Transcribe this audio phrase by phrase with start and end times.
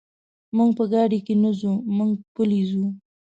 [0.57, 2.85] موږ په ګاډي کې نه ځو، موږ پلي ځو.